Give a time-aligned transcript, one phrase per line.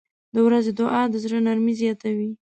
[0.33, 2.29] •د ورځې دعا د زړه نرمي زیاتوي.